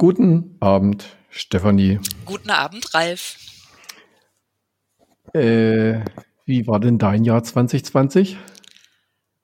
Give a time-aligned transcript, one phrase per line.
[0.00, 2.00] Guten Abend, Stefanie.
[2.24, 3.36] Guten Abend, Ralf.
[5.34, 6.00] Äh,
[6.46, 8.38] wie war denn dein Jahr 2020?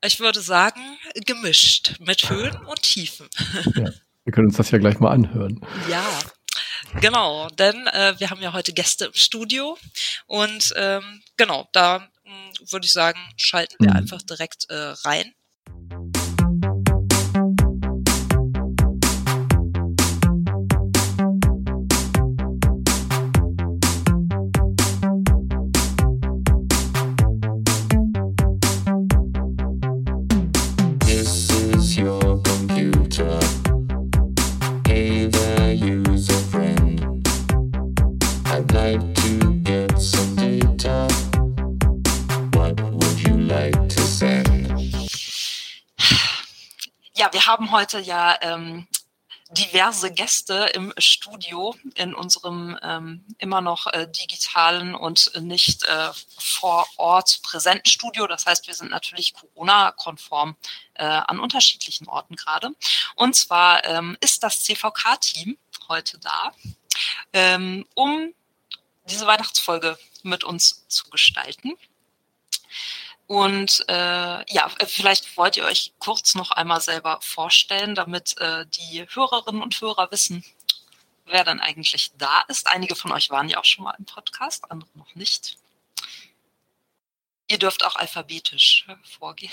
[0.02, 0.80] Ich würde sagen,
[1.26, 3.28] gemischt mit Höhen und Tiefen.
[3.76, 3.90] Ja,
[4.24, 5.60] wir können uns das ja gleich mal anhören.
[5.90, 6.02] Ja,
[7.02, 9.76] genau, denn äh, wir haben ja heute Gäste im Studio
[10.24, 13.96] und ähm, genau, da hm, würde ich sagen, schalten wir mhm.
[13.96, 15.34] einfach direkt äh, rein.
[47.46, 48.88] Wir haben heute ja ähm,
[49.50, 56.88] diverse Gäste im Studio in unserem ähm, immer noch äh, digitalen und nicht äh, vor
[56.96, 58.26] Ort präsenten Studio.
[58.26, 60.56] Das heißt, wir sind natürlich Corona-konform
[60.94, 62.70] äh, an unterschiedlichen Orten gerade.
[63.14, 65.56] Und zwar ähm, ist das CVK-Team
[65.88, 66.52] heute da,
[67.32, 68.34] ähm, um
[69.08, 71.74] diese Weihnachtsfolge mit uns zu gestalten.
[73.26, 79.04] Und äh, ja, vielleicht wollt ihr euch kurz noch einmal selber vorstellen, damit äh, die
[79.08, 80.44] Hörerinnen und Hörer wissen,
[81.26, 82.68] wer dann eigentlich da ist.
[82.68, 85.58] Einige von euch waren ja auch schon mal im Podcast, andere noch nicht.
[87.48, 88.86] Ihr dürft auch alphabetisch
[89.18, 89.52] vorgehen.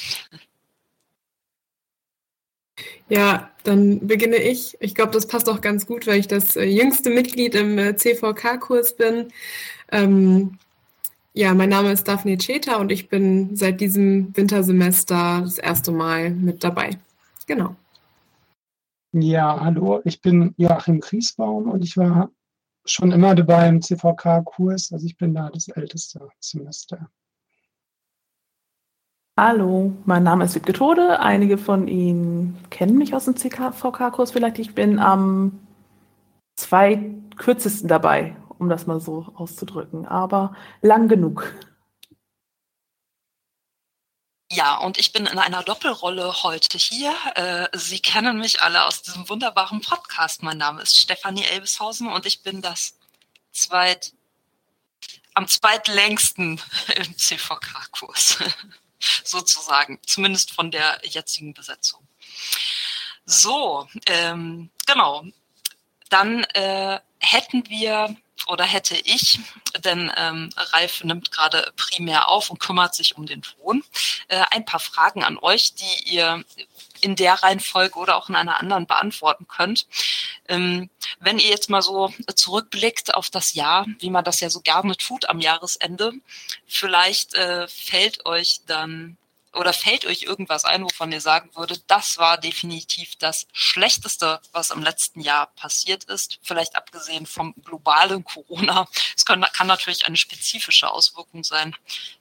[3.07, 4.75] Ja, dann beginne ich.
[4.79, 7.95] Ich glaube, das passt auch ganz gut, weil ich das äh, jüngste Mitglied im äh,
[7.95, 9.31] CVK-Kurs bin.
[9.91, 10.57] Ähm,
[11.33, 16.29] ja, mein Name ist Daphne Cheta und ich bin seit diesem Wintersemester das erste Mal
[16.29, 16.97] mit dabei.
[17.47, 17.75] Genau.
[19.13, 22.29] Ja, hallo, ich bin Joachim Griesbaum und ich war
[22.85, 27.09] schon immer dabei im CVK-Kurs, also ich bin da das älteste Semester.
[29.35, 31.19] Hallo, mein Name ist Wiebke Tode.
[31.19, 34.59] Einige von Ihnen kennen mich aus dem CVK-Kurs vielleicht.
[34.59, 35.59] Ich bin am
[36.55, 41.53] zweitkürzesten dabei um das mal so auszudrücken, aber lang genug.
[44.49, 47.13] Ja, und ich bin in einer Doppelrolle heute hier.
[47.35, 50.43] Äh, Sie kennen mich alle aus diesem wunderbaren Podcast.
[50.43, 52.97] Mein Name ist Stefanie Elbeshausen und ich bin das
[53.51, 54.13] zweit,
[55.33, 56.61] am zweitlängsten
[56.95, 58.37] im CVK-Kurs,
[59.25, 62.07] sozusagen, zumindest von der jetzigen Besetzung.
[63.25, 65.25] So, ähm, genau.
[66.09, 68.15] Dann äh, hätten wir
[68.47, 69.39] oder hätte ich,
[69.83, 73.83] denn ähm, Ralf nimmt gerade primär auf und kümmert sich um den Ton,
[74.27, 76.43] äh, ein paar Fragen an euch, die ihr
[77.01, 79.87] in der Reihenfolge oder auch in einer anderen beantworten könnt.
[80.47, 80.89] Ähm,
[81.19, 84.95] wenn ihr jetzt mal so zurückblickt auf das Jahr, wie man das ja so gerne
[84.95, 86.13] tut am Jahresende,
[86.65, 89.17] vielleicht äh, fällt euch dann
[89.53, 94.71] oder fällt euch irgendwas ein, wovon ihr sagen würdet, das war definitiv das Schlechteste, was
[94.71, 96.39] im letzten Jahr passiert ist?
[96.41, 98.87] Vielleicht abgesehen vom globalen Corona.
[99.15, 101.75] Es kann, kann natürlich eine spezifische Auswirkung sein.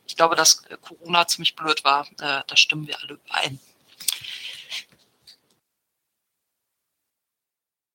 [0.06, 2.06] Ich glaube, dass Corona ziemlich blöd war.
[2.20, 3.60] Äh, da stimmen wir alle überein.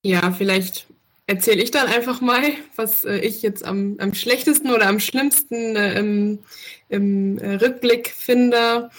[0.04, 0.88] Ja, vielleicht
[1.28, 5.76] erzähle ich dann einfach mal, was äh, ich jetzt am, am schlechtesten oder am schlimmsten
[5.76, 6.40] äh, im,
[6.90, 8.90] im äh, Rückblick finde.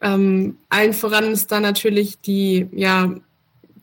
[0.00, 3.14] Ähm, allen voran ist da natürlich die, ja,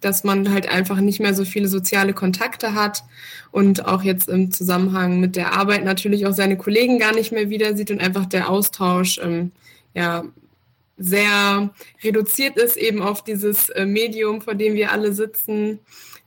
[0.02, 3.04] dass man halt einfach nicht mehr so viele soziale Kontakte hat
[3.52, 7.50] und auch jetzt im Zusammenhang mit der Arbeit natürlich auch seine Kollegen gar nicht mehr
[7.50, 9.52] wieder sieht und einfach der Austausch ähm,
[9.94, 10.24] ja
[10.98, 11.70] sehr
[12.04, 15.80] reduziert ist eben auf dieses äh, Medium, vor dem wir alle sitzen,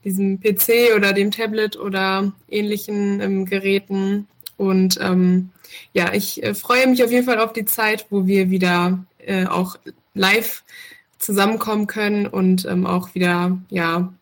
[0.03, 4.27] diesem PC oder dem Tablet oder ähnlichen ähm, Geräten.
[4.57, 5.49] Und ähm,
[5.93, 9.45] ja, ich äh, freue mich auf jeden Fall auf die Zeit, wo wir wieder äh,
[9.45, 9.77] auch
[10.13, 10.63] live
[11.17, 14.13] zusammenkommen können und ähm, auch wieder ja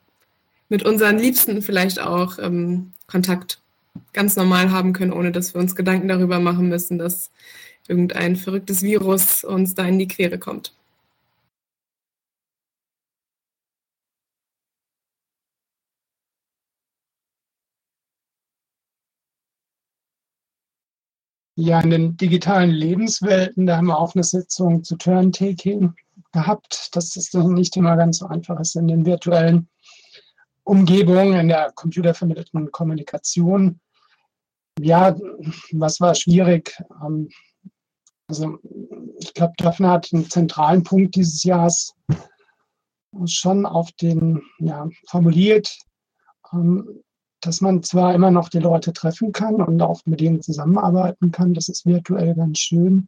[0.67, 3.61] mit unseren Liebsten vielleicht auch ähm, Kontakt
[4.13, 7.31] ganz normal haben können, ohne dass wir uns Gedanken darüber machen müssen, dass
[7.87, 10.73] irgendein verrücktes Virus uns da in die Quere kommt.
[21.61, 25.93] Ja, in den digitalen Lebenswelten, da haben wir auch eine Sitzung zu Turn-Taking
[26.31, 26.87] gehabt.
[26.93, 29.67] Das ist nicht immer ganz so einfach ist in den virtuellen
[30.63, 33.81] Umgebungen, in der computervermittelten Kommunikation.
[34.79, 35.13] Ja,
[35.73, 36.81] was war schwierig?
[37.03, 37.27] Ähm,
[38.27, 38.57] also
[39.17, 41.93] ich glaube, Daphne hat einen zentralen Punkt dieses Jahres
[43.25, 45.77] schon auf den, ja, formuliert.
[47.39, 51.31] Ähm, dass man zwar immer noch die Leute treffen kann und auch mit denen zusammenarbeiten
[51.31, 53.07] kann, das ist virtuell ganz schön.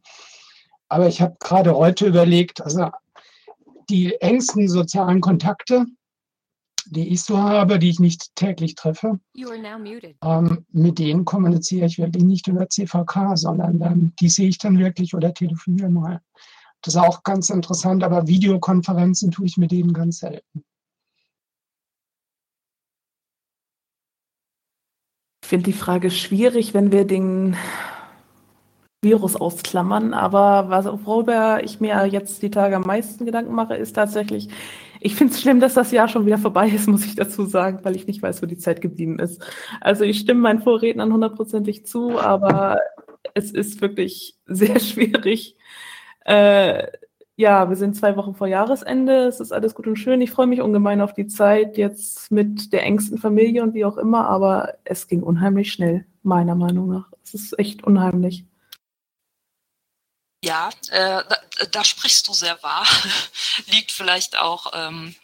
[0.88, 2.90] Aber ich habe gerade heute überlegt, also
[3.88, 5.86] die engsten sozialen Kontakte,
[6.86, 9.20] die ich so habe, die ich nicht täglich treffe,
[10.22, 14.78] ähm, mit denen kommuniziere ich wirklich nicht über CVK, sondern dann, die sehe ich dann
[14.78, 16.20] wirklich oder telefoniere mal.
[16.82, 20.64] Das ist auch ganz interessant, aber Videokonferenzen tue ich mit denen ganz selten.
[25.52, 27.58] Finde die Frage schwierig, wenn wir den
[29.02, 33.92] Virus ausklammern, aber was, worüber ich mir jetzt die Tage am meisten Gedanken mache, ist
[33.92, 34.48] tatsächlich,
[34.98, 37.80] ich finde es schlimm, dass das Jahr schon wieder vorbei ist, muss ich dazu sagen,
[37.82, 39.44] weil ich nicht weiß, wo die Zeit geblieben ist.
[39.82, 42.78] Also ich stimme meinen Vorrednern hundertprozentig zu, aber
[43.34, 45.58] es ist wirklich sehr schwierig,
[46.24, 46.86] äh,
[47.42, 49.26] ja, wir sind zwei Wochen vor Jahresende.
[49.26, 50.20] Es ist alles gut und schön.
[50.20, 53.96] Ich freue mich ungemein auf die Zeit jetzt mit der engsten Familie und wie auch
[53.96, 57.10] immer, aber es ging unheimlich schnell, meiner Meinung nach.
[57.24, 58.44] Es ist echt unheimlich.
[60.44, 61.36] Ja, äh, da,
[61.72, 62.86] da, sprichst du sehr wahr.
[63.66, 65.14] Liegt vielleicht auch ähm,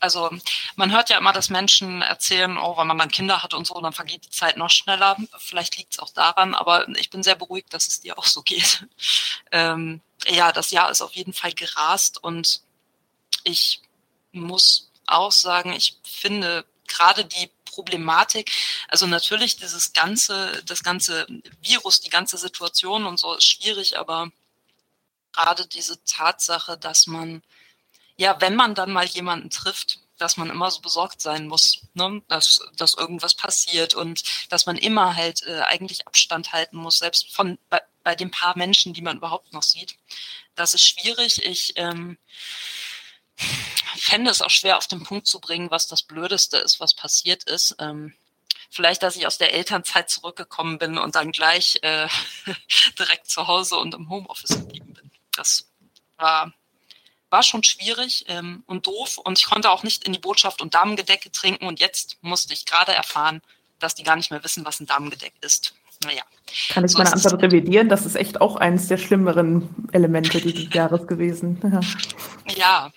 [0.00, 0.30] also
[0.76, 3.80] man hört ja immer, dass Menschen erzählen, oh, wenn man dann Kinder hat und so,
[3.80, 5.16] dann vergeht die Zeit noch schneller.
[5.38, 8.42] Vielleicht liegt es auch daran, aber ich bin sehr beruhigt, dass es dir auch so
[8.42, 8.86] geht.
[9.54, 12.60] Ähm, ja, das Jahr ist auf jeden Fall gerast und
[13.44, 13.80] ich
[14.32, 18.52] muss auch sagen, ich finde gerade die Problematik,
[18.88, 21.26] also natürlich dieses ganze, das ganze
[21.60, 24.30] Virus, die ganze Situation und so ist schwierig, aber
[25.32, 27.42] gerade diese Tatsache, dass man
[28.16, 32.22] ja, wenn man dann mal jemanden trifft, dass man immer so besorgt sein muss, ne?
[32.28, 37.34] dass, dass irgendwas passiert und dass man immer halt äh, eigentlich Abstand halten muss, selbst
[37.34, 37.58] von
[38.02, 39.96] bei, den paar Menschen, die man überhaupt noch sieht.
[40.54, 41.44] Das ist schwierig.
[41.44, 42.18] Ich ähm,
[43.96, 47.44] fände es auch schwer auf den Punkt zu bringen, was das Blödeste ist, was passiert
[47.44, 47.76] ist.
[47.78, 48.14] Ähm,
[48.70, 52.08] vielleicht, dass ich aus der Elternzeit zurückgekommen bin und dann gleich äh,
[52.98, 55.10] direkt zu Hause und im Homeoffice geblieben bin.
[55.32, 55.68] Das
[56.16, 56.52] war
[57.32, 60.74] war schon schwierig ähm, und doof und ich konnte auch nicht in die Botschaft und
[60.74, 63.40] Damengedecke trinken und jetzt musste ich gerade erfahren,
[63.78, 65.74] dass die gar nicht mehr wissen, was ein Damengedeck ist.
[66.04, 66.22] Naja.
[66.68, 67.88] Kann ich meine Antwort revidieren?
[67.88, 71.58] Das ist echt auch eines der schlimmeren Elemente dieses Jahres gewesen.
[72.46, 72.92] Ja, ja.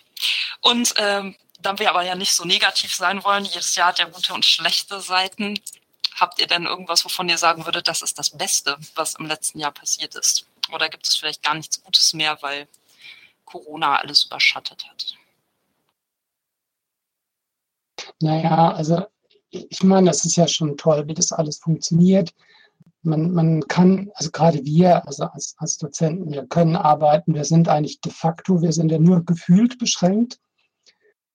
[0.62, 4.06] und ähm, da wir aber ja nicht so negativ sein wollen, jedes Jahr hat ja
[4.06, 5.60] gute und schlechte Seiten.
[6.16, 9.60] Habt ihr denn irgendwas, wovon ihr sagen würdet, das ist das Beste, was im letzten
[9.60, 10.46] Jahr passiert ist?
[10.72, 12.68] Oder gibt es vielleicht gar nichts Gutes mehr, weil
[13.46, 15.16] Corona alles überschattet hat?
[18.20, 19.06] Naja, also
[19.50, 22.34] ich meine, das ist ja schon toll, wie das alles funktioniert.
[23.06, 27.70] Man, man kann, also gerade wir, also als, als Dozenten, wir können arbeiten, wir sind
[27.70, 30.40] eigentlich de facto, wir sind ja nur gefühlt beschränkt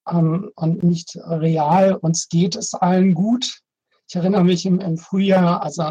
[0.07, 1.95] ähm, und nicht real.
[1.95, 3.61] Uns geht es allen gut.
[4.07, 5.83] Ich erinnere mich im, im Frühjahr, also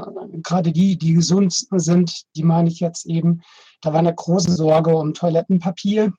[0.43, 3.41] gerade die, die gesund sind, die meine ich jetzt eben,
[3.81, 6.13] da war eine große Sorge um Toilettenpapier.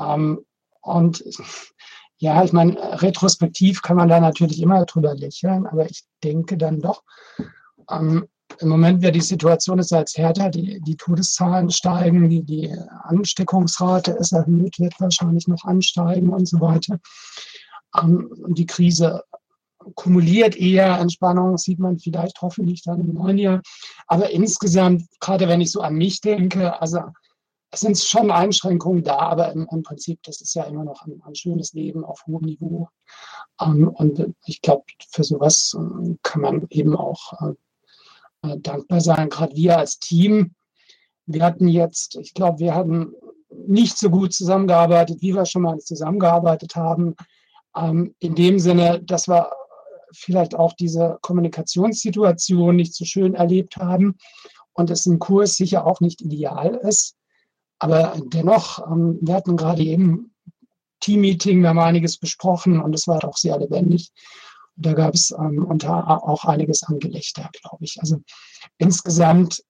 [0.00, 0.44] Ähm,
[0.80, 1.24] und
[2.18, 6.80] ja, ich meine, retrospektiv kann man da natürlich immer drüber lächeln, aber ich denke dann
[6.80, 7.02] doch,
[7.90, 8.28] ähm,
[8.62, 12.72] im Moment wäre die Situation ist als härter, die, die Todeszahlen steigen, die, die
[13.04, 16.98] Ansteckungsrate ist erhöht, wird wahrscheinlich noch ansteigen und so weiter.
[18.00, 19.22] Ähm, die Krise
[19.94, 23.62] kumuliert eher Entspannung, sieht man vielleicht hoffentlich dann im neuen Jahr.
[24.06, 27.00] Aber insgesamt, gerade wenn ich so an mich denke, also
[27.72, 31.22] es sind schon Einschränkungen da, aber im, im, Prinzip, das ist ja immer noch ein,
[31.24, 32.88] ein schönes Leben auf hohem Niveau.
[33.60, 37.54] Ähm, und ich glaube, für sowas äh, kann man eben auch äh,
[38.42, 39.28] äh, dankbar sein.
[39.28, 40.54] Gerade wir als Team,
[41.26, 43.14] wir hatten jetzt, ich glaube, wir hatten
[43.66, 47.14] nicht so gut zusammengearbeitet, wie wir schon mal zusammengearbeitet haben.
[47.76, 49.50] Ähm, in dem Sinne, dass wir
[50.12, 54.16] vielleicht auch diese Kommunikationssituation nicht so schön erlebt haben
[54.74, 57.14] und es im Kurs sicher auch nicht ideal ist.
[57.78, 60.34] Aber dennoch, ähm, wir hatten gerade eben
[61.00, 64.10] Team-Meeting, wir haben einiges besprochen und es war doch sehr lebendig.
[64.82, 67.98] Da gab es ähm, unter auch einiges an Gelächter, glaube ich.
[68.00, 68.20] Also
[68.78, 69.62] insgesamt,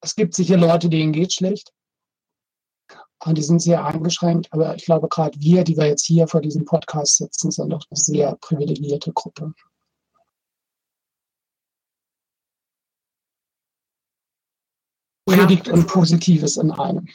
[0.00, 1.72] es gibt sicher Leute, denen geht schlecht.
[3.24, 6.40] Und die sind sehr eingeschränkt, aber ich glaube, gerade wir, die wir jetzt hier vor
[6.40, 9.54] diesem Podcast sitzen, sind doch eine sehr privilegierte Gruppe.
[15.26, 17.08] Predigt und Positives in einem.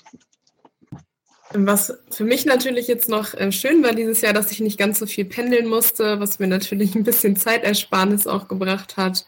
[1.54, 5.00] Was für mich natürlich jetzt noch äh, schön war dieses Jahr, dass ich nicht ganz
[5.00, 9.26] so viel pendeln musste, was mir natürlich ein bisschen Zeitersparnis auch gebracht hat.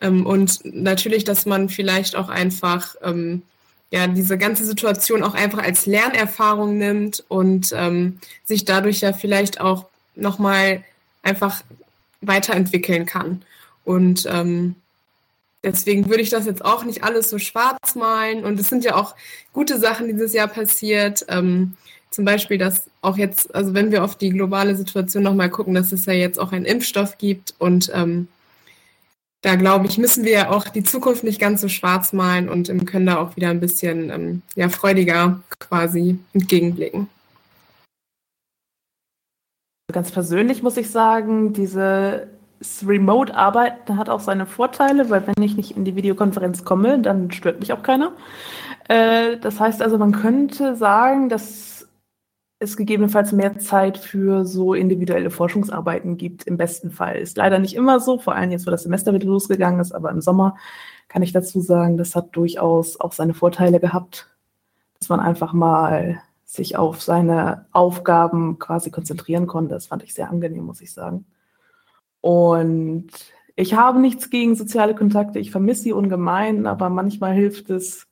[0.00, 3.42] Ähm, und natürlich, dass man vielleicht auch einfach ähm,
[3.90, 9.60] ja, diese ganze Situation auch einfach als Lernerfahrung nimmt und ähm, sich dadurch ja vielleicht
[9.60, 10.82] auch nochmal
[11.22, 11.62] einfach
[12.22, 13.42] weiterentwickeln kann.
[13.84, 14.76] Und ähm,
[15.62, 18.44] deswegen würde ich das jetzt auch nicht alles so schwarz malen.
[18.44, 19.14] Und es sind ja auch
[19.52, 21.24] gute Sachen dieses Jahr passiert.
[21.28, 21.76] Ähm,
[22.10, 25.92] zum Beispiel, dass auch jetzt, also wenn wir auf die globale Situation nochmal gucken, dass
[25.92, 28.28] es ja jetzt auch einen Impfstoff gibt und ähm,
[29.40, 33.06] da glaube ich, müssen wir auch die Zukunft nicht ganz so schwarz malen und können
[33.06, 37.08] da auch wieder ein bisschen ähm, ja, freudiger quasi entgegenblicken.
[39.92, 42.28] Ganz persönlich muss ich sagen, diese
[42.86, 47.60] Remote-Arbeiten hat auch seine Vorteile, weil wenn ich nicht in die Videokonferenz komme, dann stört
[47.60, 48.12] mich auch keiner.
[48.88, 51.88] Äh, das heißt also, man könnte sagen, dass
[52.58, 57.16] es gegebenenfalls mehr Zeit für so individuelle Forschungsarbeiten gibt, im besten Fall.
[57.16, 60.10] Ist leider nicht immer so, vor allem jetzt, wo das Semester wieder losgegangen ist, aber
[60.10, 60.56] im Sommer
[61.08, 64.28] kann ich dazu sagen, das hat durchaus auch seine Vorteile gehabt,
[64.98, 69.74] dass man einfach mal sich auf seine Aufgaben quasi konzentrieren konnte.
[69.74, 71.24] Das fand ich sehr angenehm, muss ich sagen.
[72.22, 73.08] Und
[73.56, 78.08] ich habe nichts gegen soziale Kontakte, ich vermisse sie ungemein, aber manchmal hilft es,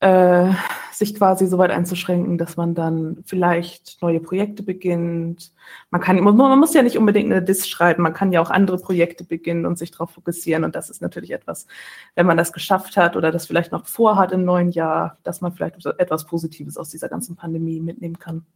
[0.00, 0.50] äh,
[0.92, 5.52] sich quasi so weit einzuschränken, dass man dann vielleicht neue Projekte beginnt.
[5.90, 8.78] Man kann, man muss ja nicht unbedingt eine Diss schreiben, man kann ja auch andere
[8.78, 10.64] Projekte beginnen und sich darauf fokussieren.
[10.64, 11.66] Und das ist natürlich etwas,
[12.14, 15.52] wenn man das geschafft hat oder das vielleicht noch vorhat im neuen Jahr, dass man
[15.52, 18.46] vielleicht etwas Positives aus dieser ganzen Pandemie mitnehmen kann.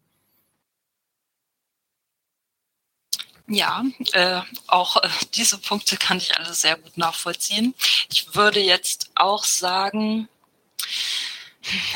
[3.54, 7.75] Ja, äh, auch äh, diese Punkte kann ich alle sehr gut nachvollziehen.
[8.11, 10.26] Ich würde jetzt auch sagen,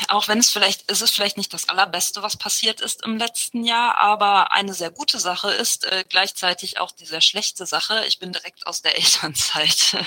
[0.07, 3.63] auch wenn es vielleicht, ist es vielleicht nicht das Allerbeste, was passiert ist im letzten
[3.63, 8.05] Jahr, aber eine sehr gute Sache ist äh, gleichzeitig auch die sehr schlechte Sache.
[8.05, 9.97] Ich bin direkt aus der Elternzeit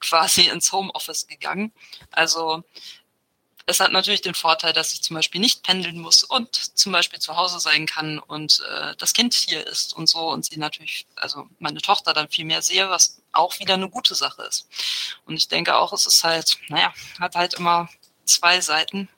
[0.00, 1.72] quasi ins Homeoffice gegangen.
[2.10, 2.64] Also
[3.66, 7.18] es hat natürlich den Vorteil, dass ich zum Beispiel nicht pendeln muss und zum Beispiel
[7.18, 11.06] zu Hause sein kann und äh, das Kind hier ist und so und sie natürlich,
[11.16, 14.68] also meine Tochter dann viel mehr sehe, was auch wieder eine gute Sache ist.
[15.26, 17.88] Und ich denke auch, es ist halt, naja, hat halt immer
[18.24, 19.08] zwei Seiten.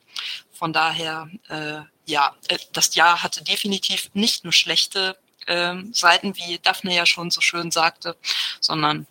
[0.51, 5.15] Von daher, äh, ja, äh, das Jahr hatte definitiv nicht nur schlechte
[5.45, 8.17] äh, Seiten, wie Daphne ja schon so schön sagte,
[8.59, 9.05] sondern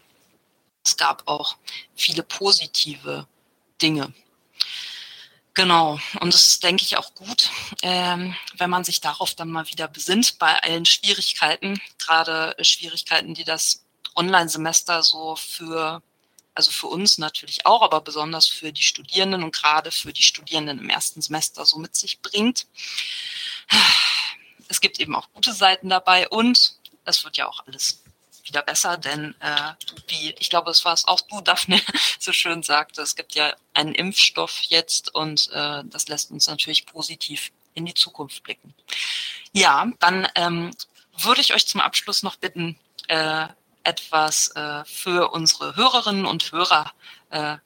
[0.84, 1.56] es gab auch
[1.94, 3.28] viele positive
[3.80, 4.12] Dinge.
[5.58, 7.50] Genau, und das ist, denke ich, auch gut,
[7.82, 13.42] ähm, wenn man sich darauf dann mal wieder besinnt bei allen Schwierigkeiten, gerade Schwierigkeiten, die
[13.42, 13.84] das
[14.14, 16.00] Online-Semester so für
[16.54, 20.78] also für uns natürlich auch, aber besonders für die Studierenden und gerade für die Studierenden
[20.78, 22.68] im ersten Semester so mit sich bringt.
[24.68, 26.74] Es gibt eben auch gute Seiten dabei und
[27.04, 28.04] es wird ja auch alles
[28.48, 29.72] wieder besser, denn äh,
[30.08, 31.80] wie ich glaube, es war es auch du, Daphne,
[32.18, 36.86] so schön sagte, es gibt ja einen Impfstoff jetzt und äh, das lässt uns natürlich
[36.86, 38.74] positiv in die Zukunft blicken.
[39.52, 40.70] Ja, dann ähm,
[41.16, 42.78] würde ich euch zum Abschluss noch bitten,
[43.08, 43.46] äh,
[43.84, 46.92] etwas äh, für unsere Hörerinnen und Hörer
[47.30, 47.56] äh,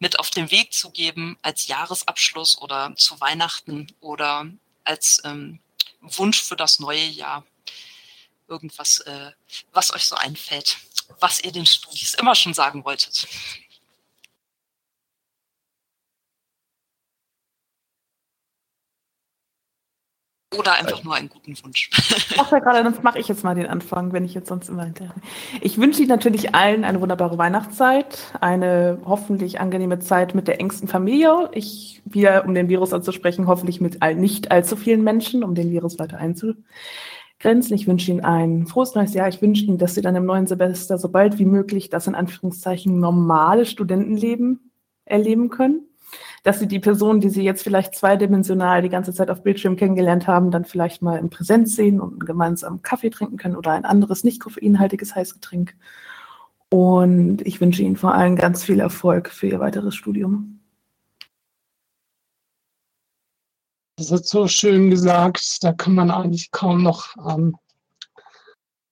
[0.00, 4.46] mit auf den Weg zu geben als Jahresabschluss oder zu Weihnachten oder
[4.84, 5.60] als ähm,
[6.00, 7.44] Wunsch für das neue Jahr.
[8.48, 9.30] Irgendwas, äh,
[9.72, 10.78] was euch so einfällt,
[11.20, 13.28] was ihr den Studis immer schon sagen wolltet.
[20.56, 21.90] Oder einfach nur einen guten Wunsch.
[21.92, 24.84] Ich dachte gerade, sonst mache ich jetzt mal den Anfang, wenn ich jetzt sonst immer
[24.84, 25.14] hinterher.
[25.60, 30.88] Ich wünsche Ihnen natürlich allen eine wunderbare Weihnachtszeit, eine hoffentlich angenehme Zeit mit der engsten
[30.88, 31.50] Familie.
[31.52, 35.70] Ich, wieder, um den Virus anzusprechen, hoffentlich mit all, nicht allzu vielen Menschen, um den
[35.70, 36.18] Virus weiter
[37.38, 37.74] einzugrenzen.
[37.74, 39.28] Ich wünsche Ihnen ein frohes neues Jahr.
[39.28, 42.14] Ich wünsche Ihnen, dass Sie dann im neuen Semester so bald wie möglich das in
[42.14, 44.70] Anführungszeichen normale Studentenleben
[45.04, 45.84] erleben können
[46.44, 50.26] dass sie die Person, die sie jetzt vielleicht zweidimensional die ganze Zeit auf Bildschirm kennengelernt
[50.26, 54.24] haben, dann vielleicht mal in Präsenz sehen und gemeinsam Kaffee trinken können oder ein anderes
[54.24, 55.74] nicht koffeinhaltiges Heißgetränk.
[56.70, 60.57] Und ich wünsche Ihnen vor allem ganz viel Erfolg für Ihr weiteres Studium.
[63.98, 67.56] Das ist so schön gesagt, da kann man eigentlich kaum noch ähm,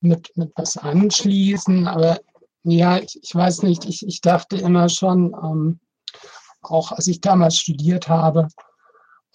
[0.01, 1.87] mit, mit was anschließen.
[1.87, 2.19] Aber
[2.65, 5.79] ja, ich, ich weiß nicht, ich, ich dachte immer schon, ähm,
[6.61, 8.49] auch als ich damals studiert habe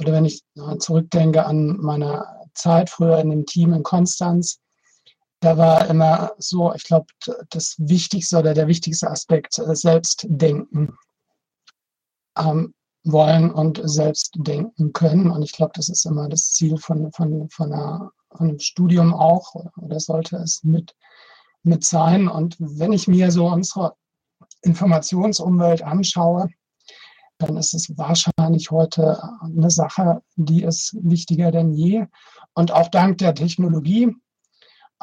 [0.02, 0.44] oder wenn ich
[0.80, 4.60] zurückdenke an meine Zeit früher in dem Team in Konstanz,
[5.40, 7.06] da war immer so, ich glaube,
[7.50, 10.98] das Wichtigste oder der wichtigste Aspekt, äh, Selbstdenken
[12.38, 12.74] ähm,
[13.04, 15.32] wollen und selbst denken können.
[15.32, 19.14] Und ich glaube, das ist immer das Ziel von, von, von, einer, von einem Studium
[19.14, 20.96] auch, oder sollte es mit,
[21.64, 22.28] mit sein.
[22.28, 23.96] Und wenn ich mir so unsere
[24.62, 26.50] Informationsumwelt anschaue,
[27.40, 32.06] dann ist es wahrscheinlich heute eine Sache, die ist wichtiger denn je.
[32.54, 34.16] Und auch dank der Technologie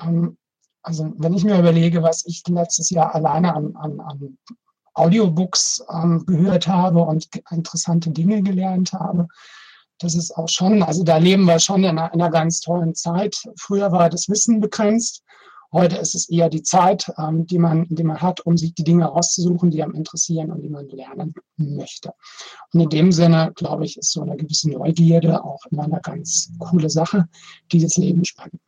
[0.00, 0.38] ähm,
[0.82, 4.38] Also wenn ich mir überlege, was ich letztes Jahr alleine an, an, an
[4.98, 9.28] Audiobooks ähm, gehört habe und interessante Dinge gelernt habe,
[9.98, 12.94] das ist auch schon, also da leben wir schon in einer, in einer ganz tollen
[12.94, 13.36] Zeit.
[13.56, 15.24] Früher war das Wissen begrenzt.
[15.70, 18.84] Heute ist es eher die Zeit, ähm, die, man, die man hat, um sich die
[18.84, 22.12] Dinge rauszusuchen, die einem interessieren und die man lernen möchte.
[22.72, 26.52] Und in dem Sinne, glaube ich, ist so eine gewisse Neugierde auch immer eine ganz
[26.58, 27.28] coole Sache,
[27.70, 28.60] die das Leben spannend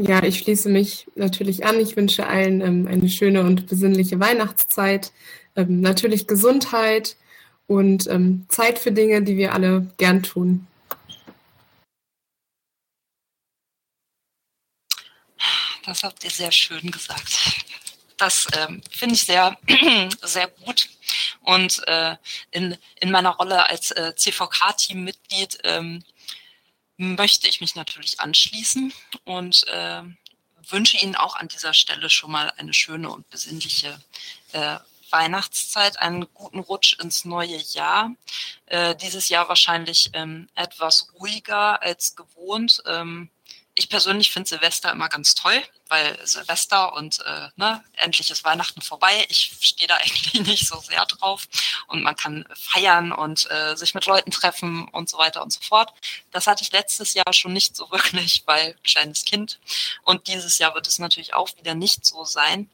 [0.00, 1.80] Ja, ich schließe mich natürlich an.
[1.80, 5.10] Ich wünsche allen ähm, eine schöne und besinnliche Weihnachtszeit,
[5.56, 7.16] ähm, natürlich Gesundheit
[7.66, 10.68] und ähm, Zeit für Dinge, die wir alle gern tun.
[15.84, 17.64] Das habt ihr sehr schön gesagt.
[18.18, 19.58] Das ähm, finde ich sehr,
[20.22, 20.90] sehr gut.
[21.42, 22.14] Und äh,
[22.52, 26.04] in, in meiner Rolle als äh, CVK-Teammitglied ähm,
[26.98, 28.92] möchte ich mich natürlich anschließen
[29.24, 30.02] und äh,
[30.68, 33.98] wünsche Ihnen auch an dieser Stelle schon mal eine schöne und besinnliche
[34.52, 34.76] äh,
[35.10, 38.14] Weihnachtszeit, einen guten Rutsch ins neue Jahr.
[38.66, 42.82] Äh, dieses Jahr wahrscheinlich ähm, etwas ruhiger als gewohnt.
[42.84, 43.30] Ähm,
[43.78, 48.82] ich persönlich finde Silvester immer ganz toll, weil Silvester und äh, ne, endlich ist Weihnachten
[48.82, 49.24] vorbei.
[49.28, 51.48] Ich stehe da eigentlich nicht so sehr drauf
[51.86, 55.60] und man kann feiern und äh, sich mit Leuten treffen und so weiter und so
[55.60, 55.92] fort.
[56.32, 59.60] Das hatte ich letztes Jahr schon nicht so wirklich, weil kleines Kind.
[60.02, 62.68] Und dieses Jahr wird es natürlich auch wieder nicht so sein.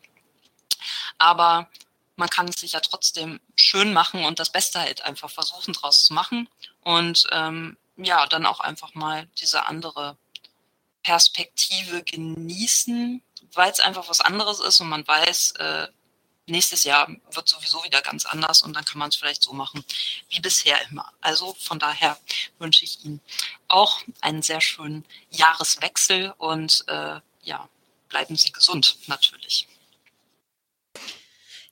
[1.19, 1.69] Aber
[2.17, 6.05] man kann es sich ja trotzdem schön machen und das Beste halt einfach versuchen draus
[6.05, 6.49] zu machen
[6.83, 10.17] und ähm, ja, dann auch einfach mal diese andere
[11.05, 15.87] Perspektive genießen, weil es einfach was anderes ist und man weiß, äh,
[16.47, 19.85] nächstes Jahr wird sowieso wieder ganz anders und dann kann man es vielleicht so machen
[20.29, 21.13] wie bisher immer.
[21.21, 22.19] Also von daher
[22.59, 23.21] wünsche ich Ihnen
[23.69, 27.69] auch einen sehr schönen Jahreswechsel und äh, ja,
[28.09, 29.69] bleiben Sie gesund natürlich.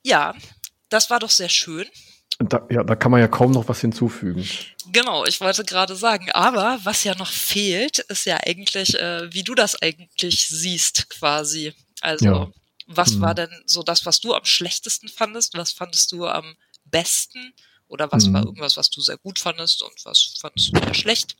[0.02, 0.34] Ja,
[0.88, 1.88] das war doch sehr schön.
[2.38, 4.48] Da, ja, da kann man ja kaum noch was hinzufügen.
[4.90, 9.42] Genau, ich wollte gerade sagen, aber was ja noch fehlt, ist ja eigentlich, äh, wie
[9.42, 11.74] du das eigentlich siehst, quasi.
[12.00, 12.52] Also, ja.
[12.86, 13.20] was mhm.
[13.20, 15.56] war denn so das, was du am schlechtesten fandest?
[15.56, 17.52] Was fandest du am besten?
[17.88, 18.34] Oder was mhm.
[18.34, 21.36] war irgendwas, was du sehr gut fandest und was fandest du eher schlecht?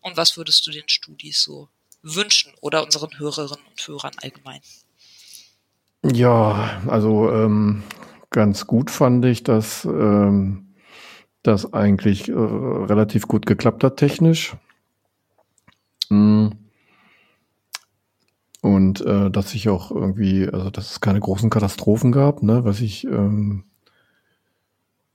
[0.00, 1.68] Und was würdest du den Studis so
[2.02, 4.60] wünschen oder unseren Hörerinnen und Hörern allgemein?
[6.02, 7.82] Ja, also ähm,
[8.30, 10.74] ganz gut fand ich, dass ähm,
[11.42, 14.56] das eigentlich äh, relativ gut geklappt hat technisch.
[16.08, 16.48] Mm.
[18.62, 22.64] Und äh, dass ich auch irgendwie, also dass es keine großen Katastrophen gab, ne?
[22.64, 23.64] Was ich ähm,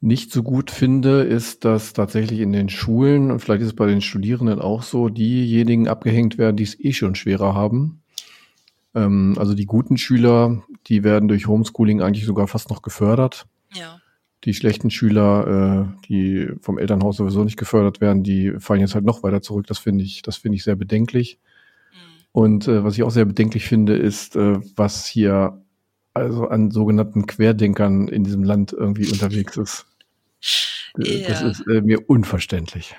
[0.01, 3.85] nicht so gut finde, ist, dass tatsächlich in den Schulen, und vielleicht ist es bei
[3.85, 8.01] den Studierenden auch so, diejenigen abgehängt werden, die es eh schon schwerer haben.
[8.95, 13.45] Ähm, also die guten Schüler, die werden durch Homeschooling eigentlich sogar fast noch gefördert.
[13.73, 13.99] Ja.
[14.45, 19.05] Die schlechten Schüler, äh, die vom Elternhaus sowieso nicht gefördert werden, die fallen jetzt halt
[19.05, 19.67] noch weiter zurück.
[19.67, 21.39] Das finde ich, das finde ich sehr bedenklich.
[21.91, 22.23] Mhm.
[22.31, 25.61] Und äh, was ich auch sehr bedenklich finde, ist, äh, was hier
[26.13, 29.85] also an sogenannten Querdenkern in diesem Land irgendwie unterwegs ist.
[30.97, 31.27] Yeah.
[31.27, 32.95] Das ist äh, mir unverständlich.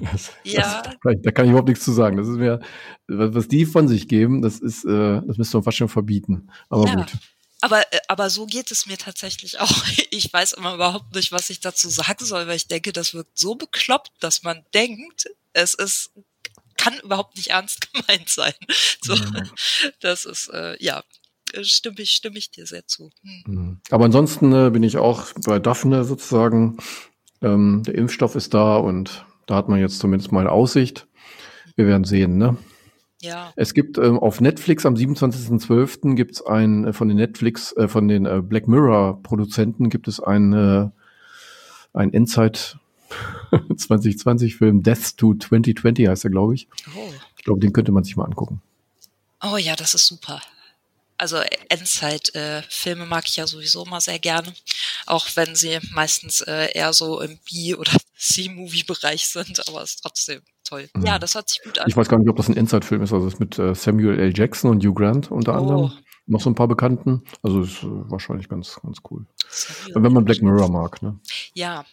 [0.12, 0.82] Das, ja.
[0.82, 2.16] Das, da kann ich überhaupt nichts zu sagen.
[2.16, 2.60] Das ist mir,
[3.06, 6.50] was die von sich geben, das ist, äh, das müsste man fast schon verbieten.
[6.68, 6.94] Aber ja.
[6.96, 7.12] gut.
[7.60, 9.70] Aber, äh, aber so geht es mir tatsächlich auch.
[10.14, 13.38] Ich weiß immer überhaupt nicht, was ich dazu sagen soll, weil ich denke, das wirkt
[13.38, 15.24] so bekloppt, dass man denkt,
[15.54, 16.10] es ist,
[16.76, 18.52] kann überhaupt nicht ernst gemeint sein.
[19.02, 19.50] So, mhm.
[20.00, 21.02] das ist, äh, ja,
[21.62, 23.10] stimme ich, stimme ich dir sehr zu.
[23.22, 23.42] Hm.
[23.46, 23.80] Mhm.
[23.90, 26.78] Aber ansonsten äh, bin ich auch bei Daphne sozusagen.
[27.40, 31.06] Ähm, der Impfstoff ist da und da hat man jetzt zumindest mal Aussicht.
[31.76, 32.56] Wir werden sehen, ne?
[33.22, 33.52] Ja.
[33.54, 36.16] Es gibt ähm, auf Netflix am 27.12.
[36.16, 40.08] gibt es ein äh, von den Netflix, äh, von den äh, Black Mirror Produzenten gibt
[40.08, 40.88] es ein, äh,
[41.92, 42.78] ein Endzeit
[43.76, 46.68] 2020 Film Death to 2020 heißt er, glaube ich.
[46.96, 47.12] Oh.
[47.36, 48.60] Ich glaube, den könnte man sich mal angucken.
[49.40, 50.40] Oh ja, das ist super.
[51.16, 51.36] Also
[51.68, 54.52] Endzeit-Filme äh, mag ich ja sowieso mal sehr gerne,
[55.06, 60.02] auch wenn sie meistens äh, eher so im B- oder C-Movie-Bereich sind, aber es ist
[60.02, 60.88] trotzdem toll.
[60.94, 61.06] Mhm.
[61.06, 61.86] Ja, das hört sich gut an.
[61.88, 63.12] Ich weiß gar nicht, ob das ein Endzeit-Film ist.
[63.12, 64.32] Also es ist mit äh, Samuel L.
[64.34, 65.56] Jackson und Hugh Grant unter oh.
[65.56, 65.92] anderem.
[66.26, 67.24] Noch so ein paar Bekannten.
[67.42, 69.26] Also ist äh, wahrscheinlich ganz, ganz cool.
[69.48, 71.18] Samuel wenn man Black Mirror mag, ne?
[71.52, 71.84] Ja,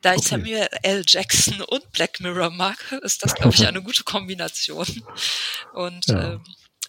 [0.00, 0.28] da ich okay.
[0.30, 1.04] Samuel L.
[1.06, 4.86] Jackson und Black Mirror mag, ist das, glaube ich, eine gute Kombination.
[5.74, 6.32] Und ja.
[6.32, 6.40] ähm,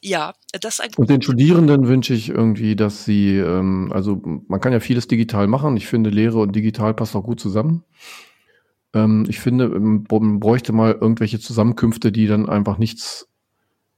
[0.02, 4.71] ja, das ist Und den Studierenden wünsche ich irgendwie, dass sie, ähm, also man kann
[4.71, 5.76] ja vieles digital machen.
[5.76, 7.84] Ich finde, Lehre und digital passt auch gut zusammen.
[8.93, 13.27] Ähm, ich finde, ähm, man bräuchte mal irgendwelche Zusammenkünfte, die dann einfach nichts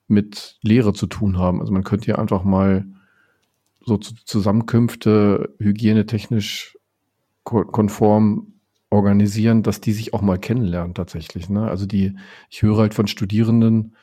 [0.07, 1.59] mit Lehre zu tun haben.
[1.61, 2.85] Also man könnte ja einfach mal
[3.85, 6.77] so Zusammenkünfte hygienetechnisch
[7.43, 8.53] konform
[8.89, 11.49] organisieren, dass die sich auch mal kennenlernen tatsächlich.
[11.49, 11.67] Ne?
[11.67, 12.15] Also die,
[12.49, 13.95] ich höre halt von Studierenden,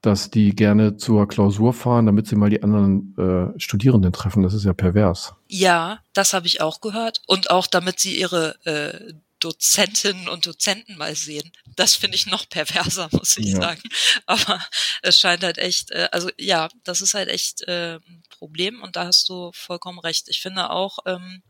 [0.00, 4.42] dass die gerne zur Klausur fahren, damit sie mal die anderen äh, Studierenden treffen.
[4.42, 5.34] Das ist ja pervers.
[5.48, 7.22] Ja, das habe ich auch gehört.
[7.26, 11.52] Und auch damit sie ihre äh, Dozentinnen und Dozenten mal sehen.
[11.76, 13.60] Das finde ich noch perverser, muss ich ja.
[13.60, 13.82] sagen.
[14.26, 14.64] Aber
[15.02, 18.96] es scheint halt echt, äh, also ja, das ist halt echt äh, ein Problem und
[18.96, 20.28] da hast du vollkommen recht.
[20.28, 21.42] Ich finde auch, ähm,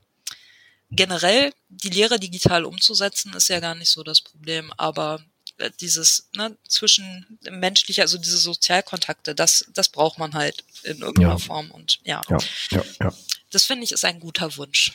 [0.91, 5.25] generell die Lehre digital umzusetzen, ist ja gar nicht so das Problem, aber
[5.59, 11.35] äh, dieses ne, zwischen menschliche, also diese Sozialkontakte, das, das braucht man halt in irgendeiner
[11.35, 11.39] ja.
[11.39, 12.21] Form und ja.
[12.29, 12.39] ja,
[12.71, 13.15] ja, ja.
[13.51, 14.93] Das finde ich ist ein guter Wunsch.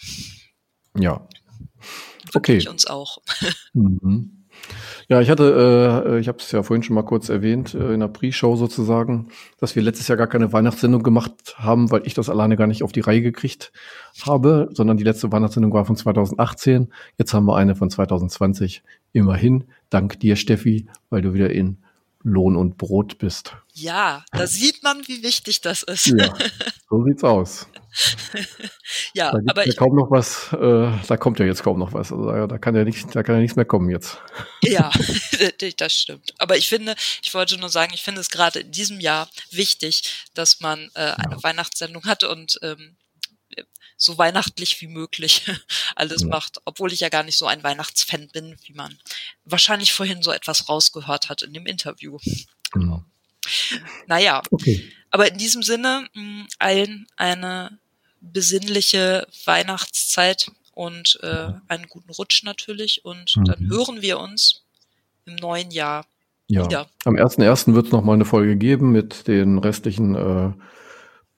[0.95, 1.27] Ja.
[2.33, 2.67] Okay.
[2.67, 3.19] uns auch.
[3.73, 4.37] Mhm.
[5.09, 8.01] Ja, ich hatte, äh, ich habe es ja vorhin schon mal kurz erwähnt, äh, in
[8.01, 12.29] der Pre-Show sozusagen, dass wir letztes Jahr gar keine Weihnachtssendung gemacht haben, weil ich das
[12.29, 13.71] alleine gar nicht auf die Reihe gekriegt
[14.21, 16.91] habe, sondern die letzte Weihnachtssendung war von 2018.
[17.17, 18.83] Jetzt haben wir eine von 2020.
[19.13, 21.77] Immerhin, dank dir, Steffi, weil du wieder in
[22.23, 23.55] Lohn und Brot bist.
[23.73, 26.07] Ja, da sieht man, wie wichtig das ist.
[26.07, 26.33] Ja,
[26.89, 27.67] so sieht's aus.
[29.13, 31.93] ja, da aber ja ich, kaum noch was, äh, da kommt ja jetzt kaum noch
[31.93, 32.11] was.
[32.11, 34.19] Also da, da kann ja nichts, da kann ja nichts mehr kommen jetzt.
[34.63, 34.91] Ja,
[35.77, 36.33] das stimmt.
[36.37, 40.27] Aber ich finde, ich wollte nur sagen, ich finde es gerade in diesem Jahr wichtig,
[40.33, 41.43] dass man äh, eine ja.
[41.43, 42.95] Weihnachtssendung hat und ähm,
[43.97, 45.51] so weihnachtlich wie möglich
[45.95, 46.27] alles ja.
[46.27, 48.97] macht, obwohl ich ja gar nicht so ein Weihnachtsfan bin, wie man
[49.43, 52.17] wahrscheinlich vorhin so etwas rausgehört hat in dem Interview.
[52.71, 53.03] Genau.
[54.05, 54.91] Naja, okay.
[55.11, 57.79] Aber in diesem Sinne mh, allen eine
[58.21, 63.05] besinnliche Weihnachtszeit und äh, einen guten Rutsch natürlich.
[63.05, 63.45] Und mhm.
[63.45, 64.63] dann hören wir uns
[65.25, 66.05] im neuen Jahr
[66.47, 66.65] ja.
[66.65, 66.87] wieder.
[67.05, 67.73] Am 1.1.
[67.73, 70.53] wird es nochmal eine Folge geben mit den restlichen äh,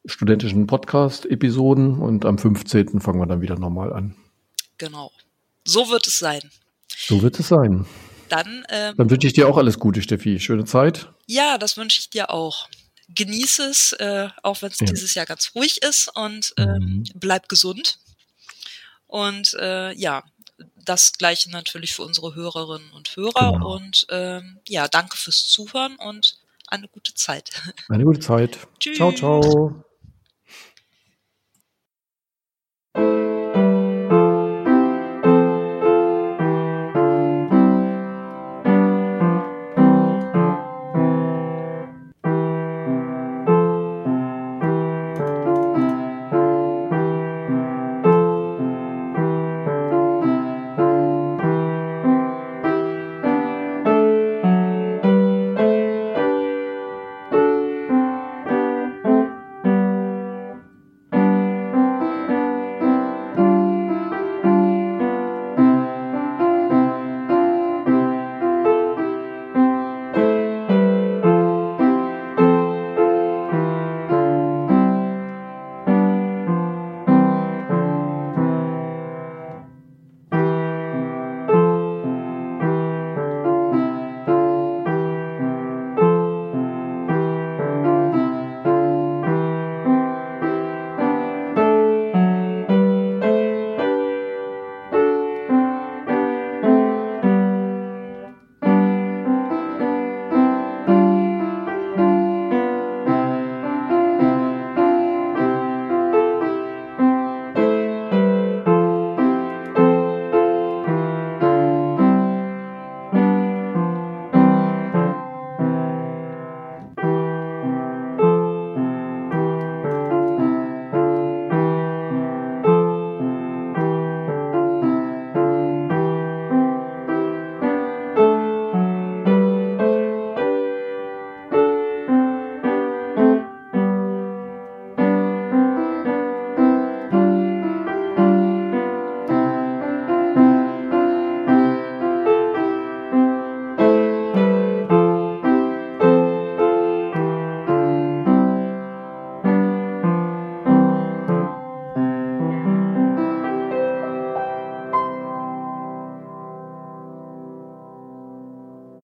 [0.06, 3.02] studentischen Podcast-Episoden und am 15.
[3.02, 4.16] fangen wir dann wieder nochmal an.
[4.78, 5.12] Genau.
[5.66, 6.42] So wird es sein.
[6.98, 7.86] So wird es sein.
[8.30, 10.40] Dann, ähm, dann wünsche ich dir auch alles Gute, Steffi.
[10.40, 11.12] Schöne Zeit.
[11.26, 12.68] Ja, das wünsche ich dir auch
[13.16, 14.86] genieße es, äh, auch wenn es ja.
[14.86, 17.04] dieses Jahr ganz ruhig ist und äh, mhm.
[17.16, 18.00] bleib gesund.
[19.08, 20.24] Und äh, ja,
[20.76, 23.54] das gleiche natürlich für unsere Hörerinnen und Hörer.
[23.54, 23.76] Genau.
[23.76, 27.50] Und ähm, ja, danke fürs Zuhören und eine gute Zeit.
[27.90, 28.60] Eine gute Zeit.
[28.80, 28.98] Tschüss.
[28.98, 29.84] Ciao, ciao.